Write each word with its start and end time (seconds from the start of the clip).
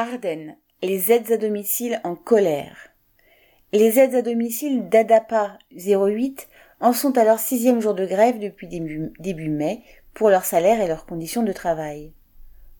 Ardennes. 0.00 0.54
Les 0.80 1.10
aides 1.10 1.32
à 1.32 1.36
domicile 1.36 2.00
en 2.04 2.14
colère. 2.14 2.90
Les 3.72 3.98
aides 3.98 4.14
à 4.14 4.22
domicile 4.22 4.88
d'ADAPA 4.88 5.58
08 5.72 6.46
en 6.78 6.92
sont 6.92 7.18
à 7.18 7.24
leur 7.24 7.40
sixième 7.40 7.80
jour 7.80 7.94
de 7.94 8.06
grève 8.06 8.38
depuis 8.38 8.68
début, 8.68 9.48
mai 9.48 9.82
pour 10.14 10.30
leur 10.30 10.44
salaire 10.44 10.80
et 10.80 10.86
leurs 10.86 11.04
conditions 11.04 11.42
de 11.42 11.50
travail. 11.50 12.12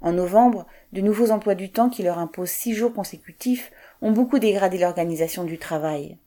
En 0.01 0.13
novembre, 0.13 0.65
de 0.93 1.01
nouveaux 1.01 1.33
emplois 1.33 1.57
du 1.57 1.73
temps 1.73 1.91
qui 1.91 2.05
leur 2.05 2.19
imposent 2.19 2.51
six 2.51 2.73
jours 2.73 2.95
consécutifs 2.95 3.73
ont 4.01 4.13
beaucoup 4.13 4.39
dégradé 4.39 4.79
l'organisation 4.79 5.43
du 5.43 5.59
travail. 5.59 6.19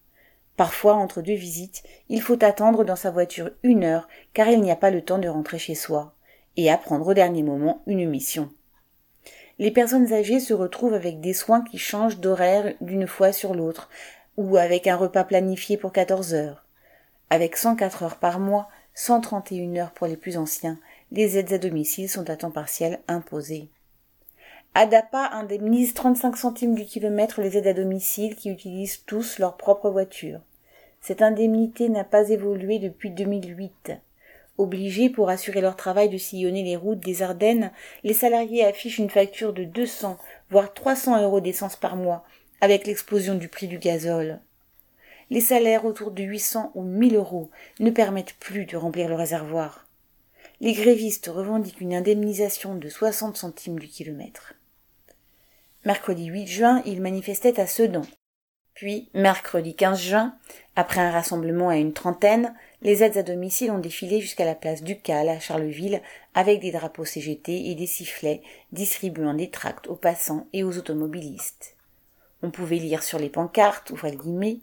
Parfois, 0.58 0.96
entre 0.96 1.22
deux 1.22 1.36
visites, 1.36 1.84
il 2.10 2.22
faut 2.22 2.44
attendre 2.44 2.84
dans 2.84 2.98
sa 2.98 3.12
voiture 3.12 3.50
une 3.64 3.86
heure 3.86 4.10
car 4.34 4.50
il 4.50 4.60
n'y 4.60 4.72
a 4.72 4.76
pas 4.76 4.92
le 4.92 5.02
temps 5.02 5.20
de 5.20 5.30
rentrer 5.30 5.58
chez 5.58 5.74
soi 5.74 6.16
et 6.58 6.70
apprendre 6.70 7.08
au 7.08 7.14
dernier 7.14 7.44
moment 7.44 7.82
une 7.88 8.10
mission 8.10 8.50
les 9.60 9.72
personnes 9.72 10.14
âgées 10.14 10.40
se 10.40 10.54
retrouvent 10.54 10.94
avec 10.94 11.20
des 11.20 11.34
soins 11.34 11.64
qui 11.64 11.78
changent 11.78 12.20
d'horaire 12.20 12.74
d'une 12.82 13.08
fois 13.08 13.32
sur 13.32 13.54
l'autre, 13.54 13.90
ou 14.38 14.58
avec 14.58 14.88
un 14.88 14.96
repas 14.96 15.24
planifié 15.24 15.78
pour 15.78 15.92
14 15.92 16.34
heures. 16.34 16.66
Avec 17.30 17.56
104 17.56 18.04
heures 18.04 18.18
par 18.18 18.40
mois, 18.40 18.70
131 18.94 19.76
heures 19.78 19.92
pour 19.92 20.08
les 20.08 20.18
plus 20.18 20.38
anciens, 20.38 20.80
les 21.12 21.38
aides 21.38 21.54
à 21.54 21.58
domicile 21.58 22.10
sont 22.10 22.30
à 22.30 22.36
temps 22.36 22.52
partiel 22.52 23.00
imposées. 23.08 23.70
ADAPA 24.74 25.32
indemnise 25.34 25.94
35 25.94 26.38
centimes 26.38 26.76
du 26.76 26.86
kilomètre 26.86 27.42
les 27.42 27.58
aides 27.58 27.68
à 27.68 27.74
domicile 27.74 28.36
qui 28.36 28.50
utilisent 28.50 29.04
tous 29.06 29.38
leur 29.38 29.58
propre 29.58 29.90
voiture. 29.90 30.40
Cette 31.02 31.22
indemnité 31.22 31.90
n'a 31.90 32.06
pas 32.06 32.30
évolué 32.30 32.80
depuis 32.80 33.10
2008. 33.10 33.92
Obligés 34.58 35.10
pour 35.10 35.30
assurer 35.30 35.62
leur 35.62 35.76
travail 35.76 36.10
de 36.10 36.18
sillonner 36.18 36.64
les 36.64 36.76
routes 36.76 37.00
des 37.00 37.22
Ardennes, 37.22 37.72
les 38.04 38.14
salariés 38.14 38.64
affichent 38.64 39.00
une 39.00 39.10
facture 39.10 39.54
de 39.54 39.64
200 39.64 40.18
voire 40.50 40.74
300 40.74 41.22
euros 41.24 41.40
d'essence 41.40 41.76
par 41.76 41.96
mois 41.96 42.24
avec 42.60 42.86
l'explosion 42.86 43.36
du 43.36 43.48
prix 43.48 43.68
du 43.68 43.80
gazole. 43.80 44.40
Les 45.30 45.42
salaires 45.42 45.86
autour 45.86 46.12
de 46.12 46.24
800 46.24 46.72
ou 46.76 46.84
1000 46.84 47.16
euros 47.16 47.50
ne 47.80 47.90
permettent 47.90 48.34
plus 48.34 48.66
de 48.66 48.78
remplir 48.78 49.08
le 49.08 49.16
réservoir. 49.16 49.88
Les 50.60 50.74
grévistes 50.74 51.28
revendiquent 51.28 51.82
une 51.82 51.96
indemnisation 51.96 52.76
de 52.76 52.90
60 52.90 53.38
centimes 53.38 53.80
du 53.80 53.88
kilomètre. 53.88 54.54
Mercredi 55.86 56.26
8 56.26 56.48
juin, 56.48 56.84
ils 56.86 57.02
manifestaient 57.02 57.60
à 57.60 57.66
Sedan. 57.66 58.04
Puis, 58.74 59.10
mercredi 59.14 59.76
15 59.76 60.00
juin, 60.00 60.36
après 60.76 61.02
un 61.02 61.12
rassemblement 61.12 61.70
à 61.70 61.78
une 61.78 61.94
trentaine, 61.94 62.56
les 62.82 63.04
aides 63.04 63.18
à 63.18 63.24
domicile 63.24 63.72
ont 63.72 63.80
défilé 63.80 64.22
jusqu'à 64.22 64.46
la 64.46 64.56
place 64.56 64.82
Ducal 64.82 65.30
à 65.30 65.40
Charleville 65.40 66.02
avec 66.34 66.62
des 66.62 66.72
drapeaux 66.72 67.06
CGT 67.06 67.70
et 67.70 67.76
des 67.76 67.86
sifflets 67.86 68.42
distribuant 68.72 69.34
des 69.34 69.50
tracts 69.50 69.88
aux 69.88 69.96
passants 69.96 70.48
et 70.54 70.64
aux 70.64 70.78
automobilistes. 70.78 71.76
On 72.42 72.50
pouvait 72.50 72.78
lire 72.78 73.04
sur 73.04 73.20
les 73.20 73.30
pancartes, 73.30 73.92
ouvrez 73.92 74.12
le 74.12 74.18
guillemets, 74.18 74.60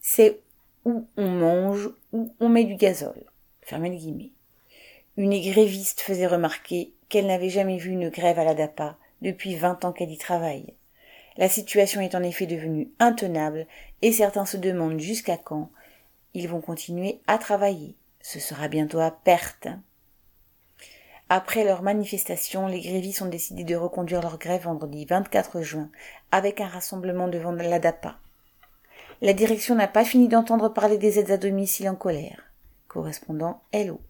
c'est 0.00 0.40
où 0.84 1.06
on 1.16 1.28
mange, 1.28 1.90
où 2.12 2.34
on 2.40 2.48
met 2.48 2.64
du 2.64 2.74
gazole. 2.74 3.24
Fermez 3.60 3.90
le 3.90 3.96
guillemets. 3.96 4.32
Une 5.16 5.38
gréviste 5.40 6.00
faisait 6.00 6.26
remarquer 6.26 6.92
qu'elle 7.08 7.26
n'avait 7.26 7.50
jamais 7.50 7.76
vu 7.76 7.90
une 7.90 8.08
grève 8.08 8.38
à 8.38 8.44
la 8.44 8.54
DAPA 8.54 8.96
depuis 9.20 9.54
vingt 9.54 9.84
ans 9.84 9.92
qu'elle 9.92 10.10
y 10.10 10.18
travaille. 10.18 10.74
La 11.36 11.48
situation 11.48 12.00
est 12.00 12.14
en 12.14 12.22
effet 12.22 12.46
devenue 12.46 12.90
intenable 12.98 13.66
et 14.02 14.12
certains 14.12 14.46
se 14.46 14.56
demandent 14.56 15.00
jusqu'à 15.00 15.36
quand 15.36 15.70
ils 16.34 16.48
vont 16.48 16.60
continuer 16.60 17.20
à 17.26 17.38
travailler. 17.38 17.96
Ce 18.20 18.38
sera 18.38 18.68
bientôt 18.68 19.00
à 19.00 19.10
perte. 19.10 19.68
Après 21.28 21.64
leur 21.64 21.82
manifestation, 21.82 22.66
les 22.66 22.80
grévistes 22.80 23.22
ont 23.22 23.28
décidé 23.28 23.64
de 23.64 23.74
reconduire 23.74 24.20
leur 24.20 24.38
grève 24.38 24.64
vendredi 24.64 25.06
24 25.06 25.62
juin 25.62 25.88
avec 26.30 26.60
un 26.60 26.68
rassemblement 26.68 27.28
devant 27.28 27.52
l'ADAPA. 27.52 28.18
La 29.22 29.32
direction 29.32 29.74
n'a 29.74 29.88
pas 29.88 30.04
fini 30.04 30.28
d'entendre 30.28 30.68
parler 30.68 30.98
des 30.98 31.18
aides 31.18 31.30
à 31.30 31.36
domicile 31.38 31.88
en 31.88 31.94
colère. 31.94 32.42
Correspondant 32.88 33.62
Hello. 33.72 34.00